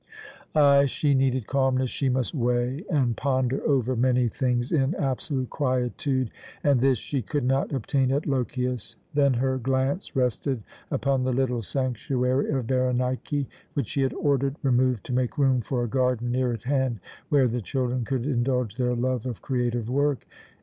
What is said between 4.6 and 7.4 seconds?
in absolute quietude, and this she